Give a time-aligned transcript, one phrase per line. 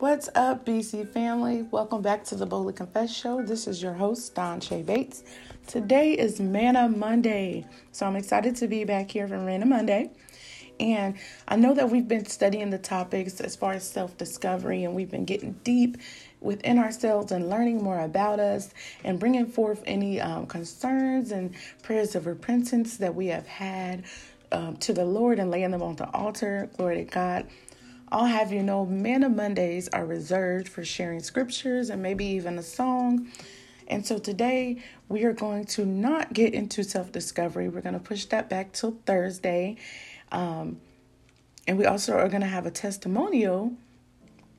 [0.00, 1.66] What's up, BC family?
[1.70, 3.42] Welcome back to the Boldly Confess Show.
[3.42, 5.22] This is your host, Don Shay Bates.
[5.66, 10.10] Today is Manna Monday, so I'm excited to be back here for Manna Monday.
[10.80, 14.94] And I know that we've been studying the topics as far as self discovery, and
[14.94, 15.98] we've been getting deep
[16.40, 18.70] within ourselves and learning more about us
[19.04, 24.04] and bringing forth any um, concerns and prayers of repentance that we have had
[24.50, 26.70] um, to the Lord and laying them on the altar.
[26.78, 27.46] Glory to God.
[28.12, 32.62] I'll have you know, Manna Mondays are reserved for sharing scriptures and maybe even a
[32.62, 33.30] song.
[33.86, 37.68] And so today we are going to not get into self discovery.
[37.68, 39.76] We're going to push that back till Thursday.
[40.32, 40.80] Um,
[41.68, 43.74] and we also are going to have a testimonial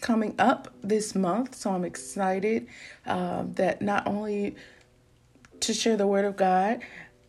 [0.00, 1.56] coming up this month.
[1.56, 2.68] So I'm excited
[3.06, 4.56] uh, that not only
[5.60, 6.80] to share the word of God,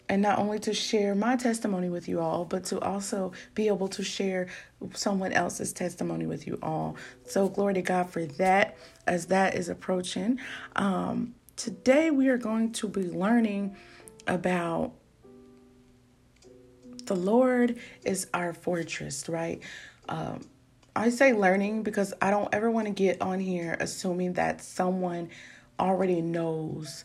[0.09, 3.87] and not only to share my testimony with you all, but to also be able
[3.89, 4.47] to share
[4.93, 6.95] someone else's testimony with you all.
[7.25, 10.39] So, glory to God for that as that is approaching.
[10.75, 13.75] Um, today, we are going to be learning
[14.27, 14.93] about
[17.05, 19.61] the Lord is our fortress, right?
[20.07, 20.41] Um,
[20.95, 25.29] I say learning because I don't ever want to get on here assuming that someone
[25.79, 27.03] already knows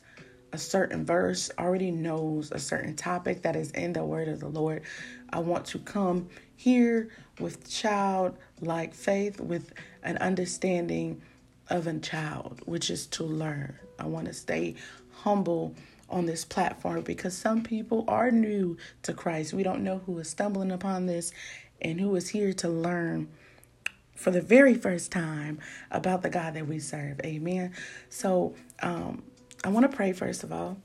[0.53, 4.49] a certain verse, already knows a certain topic that is in the word of the
[4.49, 4.83] Lord.
[5.31, 11.23] I want to come here with childlike faith, with an understanding
[11.69, 13.79] of a child, which is to learn.
[13.99, 14.75] I want to stay
[15.13, 15.75] humble
[16.09, 19.53] on this platform because some people are new to Christ.
[19.53, 21.33] We don't know who is stumbling upon this
[21.83, 23.29] and who is here to learn
[24.15, 27.21] for the very first time about the God that we serve.
[27.25, 27.73] Amen.
[28.09, 29.23] So, um,
[29.69, 30.79] I want to pray first of all.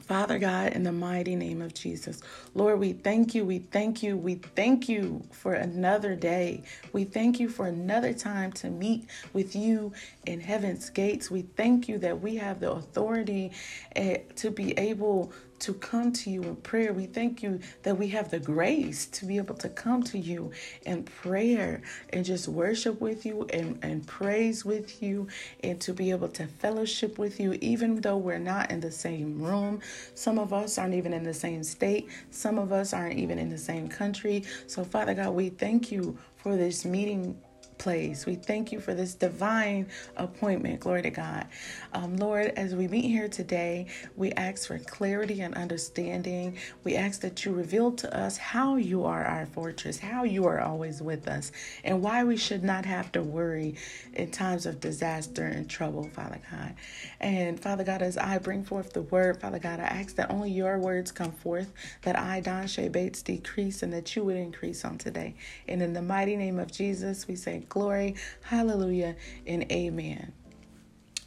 [0.00, 2.20] Father God, in the mighty name of Jesus,
[2.52, 6.64] Lord, we thank you, we thank you, we thank you for another day.
[6.92, 9.92] We thank you for another time to meet with you
[10.26, 11.30] in heaven's gates.
[11.30, 13.52] We thank you that we have the authority
[13.94, 15.32] uh, to be able
[15.64, 16.92] to come to you in prayer.
[16.92, 20.52] We thank you that we have the grace to be able to come to you
[20.84, 21.80] in prayer
[22.10, 25.28] and just worship with you and, and praise with you
[25.62, 29.40] and to be able to fellowship with you, even though we're not in the same
[29.40, 29.80] room.
[30.14, 33.48] Some of us aren't even in the same state, some of us aren't even in
[33.48, 34.44] the same country.
[34.66, 37.38] So, Father God, we thank you for this meeting
[37.84, 38.24] place.
[38.24, 40.80] We thank you for this divine appointment.
[40.80, 41.46] Glory to God.
[41.92, 46.56] Um, Lord, as we meet here today, we ask for clarity and understanding.
[46.82, 50.60] We ask that you reveal to us how you are our fortress, how you are
[50.62, 51.52] always with us,
[51.84, 53.74] and why we should not have to worry
[54.14, 56.74] in times of disaster and trouble, Father God.
[57.20, 60.50] And Father God, as I bring forth the word, Father God, I ask that only
[60.50, 64.86] your words come forth, that I, Don Shay Bates, decrease and that you would increase
[64.86, 65.34] on today.
[65.68, 70.32] And in the mighty name of Jesus, we say, glory, hallelujah, and amen.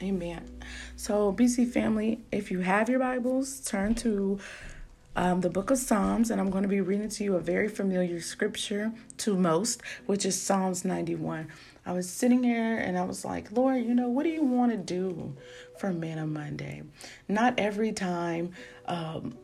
[0.01, 0.49] Amen.
[0.95, 4.39] So, BC family, if you have your Bibles, turn to
[5.17, 7.67] um, the book of Psalms, and I'm going to be reading to you a very
[7.67, 11.49] familiar scripture to most, which is Psalms 91.
[11.85, 14.71] I was sitting here and I was like, Lord, you know, what do you want
[14.71, 15.35] to do
[15.79, 16.83] for Manna Monday?
[17.27, 18.51] Not every time
[18.85, 19.37] um,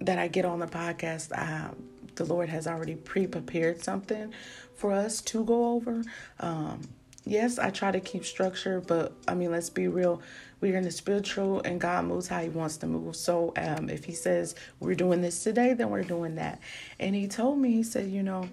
[0.00, 1.70] that I get on the podcast, I,
[2.16, 4.32] the Lord has already pre prepared something
[4.74, 6.02] for us to go over.
[6.40, 6.82] Um,
[7.24, 10.22] yes, I try to keep structure, but I mean, let's be real.
[10.60, 13.16] We're in the spiritual, and God moves how He wants to move.
[13.16, 16.60] So, um, if He says we're doing this today, then we're doing that.
[16.98, 18.48] And He told me, He said, you know,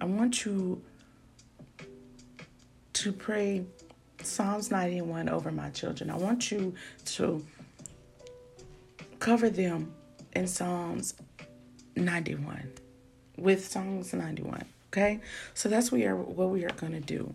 [0.00, 0.82] I want you
[2.94, 3.64] to pray
[4.22, 6.10] Psalms 91 over my children.
[6.10, 6.74] I want you
[7.06, 7.44] to
[9.18, 9.92] cover them
[10.34, 11.14] in Psalms
[11.96, 12.70] 91
[13.40, 14.64] with Psalms 91.
[14.92, 15.20] Okay,
[15.54, 17.34] so that's what we are what we are to do.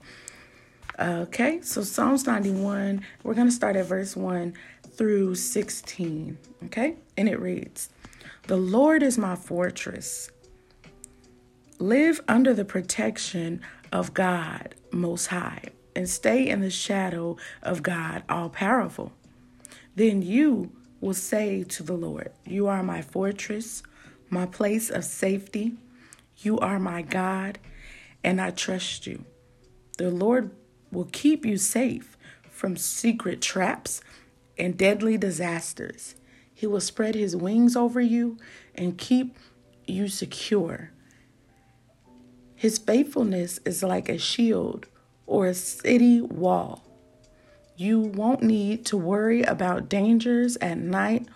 [0.98, 4.54] Okay, so Psalms 91, we're to start at verse 1
[4.92, 6.38] through 16.
[6.66, 7.90] Okay, and it reads
[8.48, 10.32] The Lord is my fortress.
[11.80, 13.62] Live under the protection
[13.92, 15.64] of God Most High
[15.96, 19.12] and stay in the shadow of God All Powerful.
[19.96, 23.84] Then you will say to the Lord, You are my fortress,
[24.30, 25.74] my place of safety.
[26.38, 27.60] You are my God,
[28.24, 29.26] and I trust you.
[29.98, 30.52] The Lord
[30.92, 32.18] will keep you safe
[32.50, 34.02] from secret traps
[34.58, 36.16] and deadly disasters.
[36.54, 38.38] He will spread his wings over you
[38.74, 39.38] and keep
[39.86, 40.92] you secure.
[42.56, 44.88] His faithfulness is like a shield
[45.28, 46.84] or a city wall.
[47.76, 51.28] You won't need to worry about dangers at night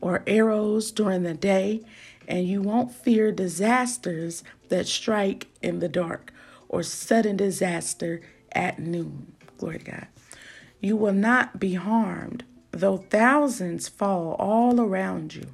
[0.00, 1.82] or arrows during the day,
[2.28, 6.32] and you won't fear disasters that strike in the dark
[6.68, 8.20] or sudden disaster
[8.52, 9.32] at noon.
[9.58, 10.06] Glory to God.
[10.80, 15.46] You will not be harmed, though thousands fall all around you.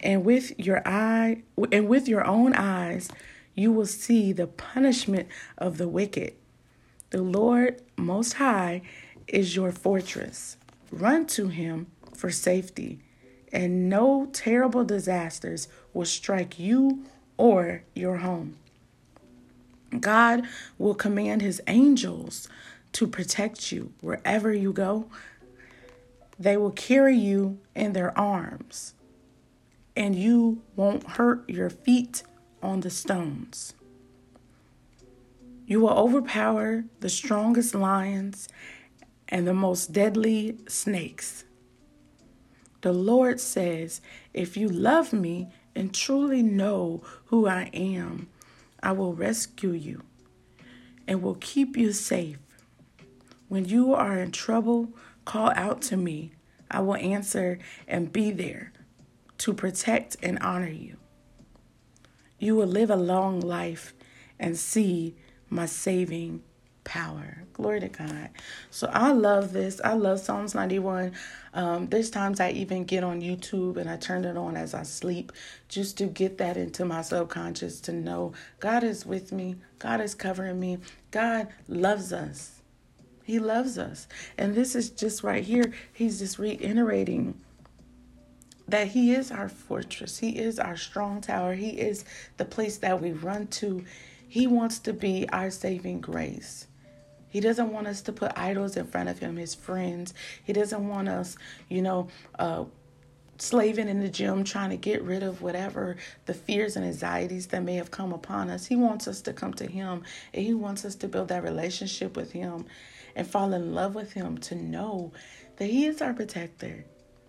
[0.00, 1.42] And with your eye
[1.72, 3.08] and with your own eyes,
[3.54, 5.28] you will see the punishment
[5.58, 6.34] of the wicked.
[7.10, 8.82] The Lord Most High
[9.26, 10.56] is your fortress.
[10.90, 13.00] Run to him for safety,
[13.52, 17.04] and no terrible disasters will strike you
[17.36, 18.56] or your home.
[19.98, 20.44] God
[20.78, 22.48] will command his angels
[22.92, 25.06] to protect you wherever you go.
[26.38, 28.94] They will carry you in their arms,
[29.96, 32.22] and you won't hurt your feet
[32.62, 33.74] on the stones.
[35.66, 38.48] You will overpower the strongest lions
[39.28, 41.44] and the most deadly snakes.
[42.82, 44.00] The Lord says,
[44.32, 48.28] If you love me and truly know who I am,
[48.82, 50.02] I will rescue you
[51.06, 52.38] and will keep you safe.
[53.48, 54.90] When you are in trouble,
[55.24, 56.32] call out to me.
[56.70, 58.72] I will answer and be there
[59.38, 60.96] to protect and honor you.
[62.38, 63.92] You will live a long life
[64.38, 65.16] and see
[65.48, 66.42] my saving
[66.90, 67.44] power.
[67.52, 68.30] Glory to God.
[68.72, 69.80] So I love this.
[69.84, 71.12] I love Psalms 91.
[71.54, 74.82] Um, there's times I even get on YouTube and I turn it on as I
[74.82, 75.30] sleep
[75.68, 80.16] just to get that into my subconscious to know God is with me, God is
[80.16, 80.78] covering me,
[81.12, 82.60] God loves us.
[83.22, 84.08] He loves us.
[84.36, 87.40] And this is just right here, he's just reiterating
[88.66, 90.18] that he is our fortress.
[90.18, 91.54] He is our strong tower.
[91.54, 92.04] He is
[92.36, 93.84] the place that we run to.
[94.26, 96.66] He wants to be our saving grace.
[97.30, 100.12] He doesn't want us to put idols in front of him, his friends.
[100.44, 101.36] He doesn't want us,
[101.68, 102.64] you know, uh,
[103.38, 105.96] slaving in the gym trying to get rid of whatever
[106.26, 108.66] the fears and anxieties that may have come upon us.
[108.66, 110.02] He wants us to come to him
[110.34, 112.66] and he wants us to build that relationship with him
[113.16, 115.12] and fall in love with him to know
[115.56, 116.84] that he is our protector.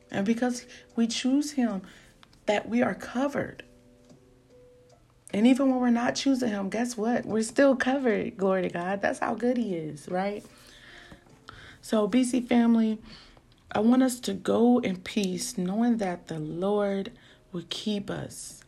[0.10, 0.66] And because
[0.96, 1.82] we choose him,
[2.46, 3.64] that we are covered.
[5.34, 7.26] And even when we're not choosing him, guess what?
[7.26, 8.38] We're still covered.
[8.38, 9.02] Glory to God.
[9.02, 10.46] That's how good he is, right?
[11.82, 13.00] So, BC family,
[13.72, 17.12] I want us to go in peace, knowing that the Lord
[17.52, 18.64] will keep us.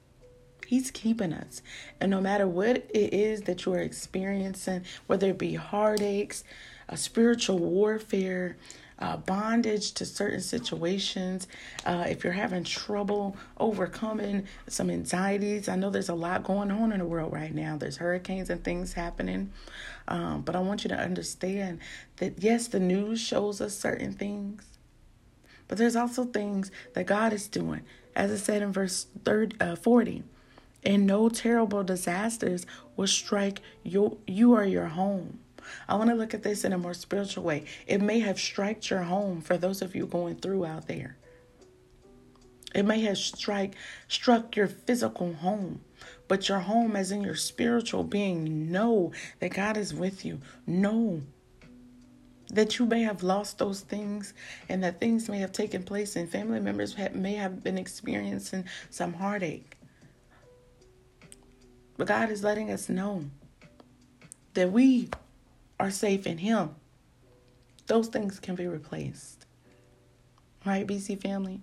[0.65, 1.61] He's keeping us.
[1.99, 6.43] And no matter what it is that you're experiencing, whether it be heartaches,
[6.87, 8.57] a spiritual warfare,
[8.99, 11.47] uh, bondage to certain situations,
[11.85, 16.91] uh, if you're having trouble overcoming some anxieties, I know there's a lot going on
[16.91, 17.77] in the world right now.
[17.77, 19.51] There's hurricanes and things happening.
[20.07, 21.79] Um, but I want you to understand
[22.17, 24.63] that, yes, the news shows us certain things,
[25.67, 27.81] but there's also things that God is doing.
[28.15, 30.23] As I said in verse 30, uh, 40,
[30.85, 35.39] and no terrible disasters will strike you, you or your home.
[35.87, 37.65] I want to look at this in a more spiritual way.
[37.87, 41.17] It may have struck your home for those of you going through out there.
[42.73, 43.75] It may have strike
[44.07, 45.81] struck your physical home,
[46.27, 50.39] but your home as in your spiritual being know that God is with you.
[50.65, 51.21] Know
[52.49, 54.33] that you may have lost those things
[54.69, 59.13] and that things may have taken place and family members may have been experiencing some
[59.13, 59.77] heartache.
[61.97, 63.25] But God is letting us know
[64.53, 65.09] that we
[65.83, 66.73] are safe in Him,
[67.87, 69.45] those things can be replaced.
[70.65, 71.59] Right, BC family?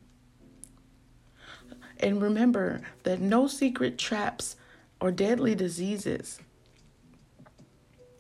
[2.01, 4.57] And remember that no secret traps
[5.01, 6.39] or deadly diseases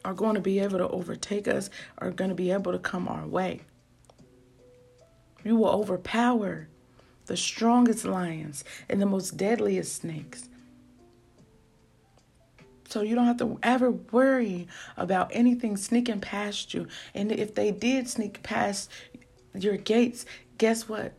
[0.02, 3.07] are going to be able to overtake us, are going to be able to come
[3.07, 3.61] our way.
[5.45, 6.69] You will overpower
[7.26, 10.49] the strongest lions and the most deadliest snakes.
[12.90, 14.66] So you don't have to ever worry
[14.97, 16.88] about anything sneaking past you.
[17.14, 18.90] And if they did sneak past
[19.54, 20.26] your gates,
[20.59, 21.12] guess what?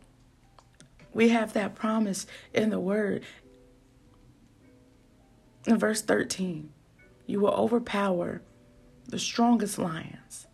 [1.13, 3.23] We have that promise in the word.
[5.65, 6.71] In verse 13,
[7.25, 8.41] you will overpower
[9.07, 10.47] the strongest lions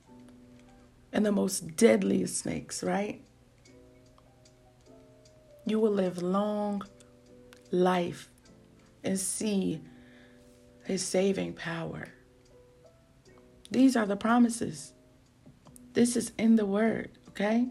[1.11, 3.21] and the most deadliest snakes, right?
[5.65, 6.83] You will live long
[7.71, 8.29] life
[9.03, 9.81] and see
[10.87, 12.07] his saving power.
[13.69, 14.93] These are the promises.
[15.91, 17.67] This is in the word, okay?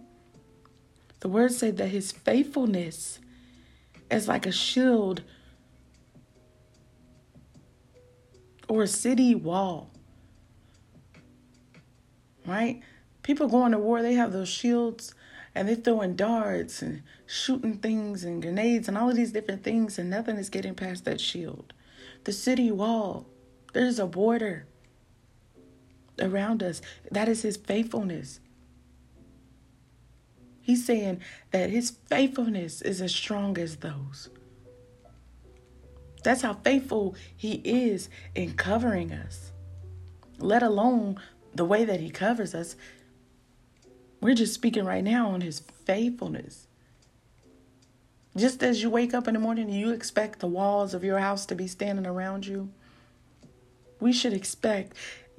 [1.20, 3.18] The word said that his faithfulness
[4.11, 5.23] is like a shield
[8.68, 9.90] or a city wall.
[12.46, 12.82] Right?
[13.23, 15.14] People going to war, they have those shields
[15.54, 19.99] and they're throwing darts and shooting things and grenades and all of these different things,
[19.99, 21.73] and nothing is getting past that shield
[22.26, 23.26] the city wall.
[23.75, 24.66] There's a border.
[26.21, 26.83] around us.
[27.11, 28.40] That is his faithfulness.
[30.62, 31.21] He's saying
[31.52, 34.30] that his faithfulness is as strong as those.
[36.25, 39.52] That's how faithful he is in covering us,
[40.38, 41.21] let alone
[41.54, 42.76] the way that he covers us.
[44.21, 46.65] We're just speaking right now on his faithfulness.
[48.36, 51.18] Just as you wake up in the morning and you expect the walls of your
[51.18, 52.68] house to be standing around you,
[53.98, 54.94] we should expect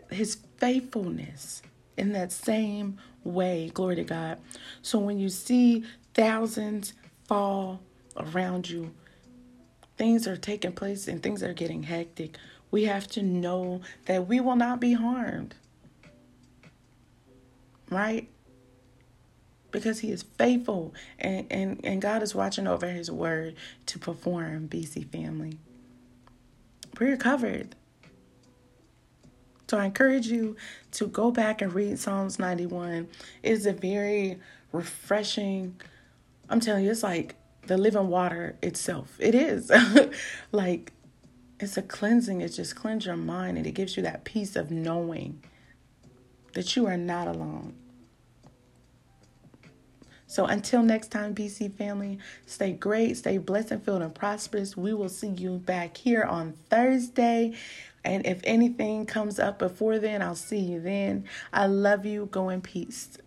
[0.09, 1.61] his faithfulness
[1.95, 3.69] in that same way.
[3.73, 4.39] Glory to God.
[4.81, 5.83] So when you see
[6.15, 6.93] thousands
[7.27, 7.81] fall
[8.17, 8.91] around you,
[9.97, 12.37] things are taking place and things are getting hectic.
[12.71, 15.53] We have to know that we will not be harmed.
[17.91, 18.27] Right?
[19.77, 23.55] Because he is faithful and, and, and God is watching over his word
[23.87, 25.59] to perform, BC family.
[26.99, 27.75] We're covered.
[29.69, 30.55] So I encourage you
[30.93, 33.07] to go back and read Psalms 91.
[33.43, 34.39] It is a very
[34.71, 35.79] refreshing,
[36.49, 37.35] I'm telling you, it's like
[37.67, 39.15] the living water itself.
[39.19, 39.71] It is.
[40.51, 40.93] like
[41.59, 42.41] it's a cleansing.
[42.41, 45.43] It just cleans your mind and it gives you that peace of knowing
[46.53, 47.73] that you are not alone.
[50.27, 54.75] So until next time, BC family, stay great, stay blessed and filled and prosperous.
[54.75, 57.55] We will see you back here on Thursday.
[58.03, 61.25] And if anything comes up before then, I'll see you then.
[61.51, 62.27] I love you.
[62.31, 63.17] Go in peace.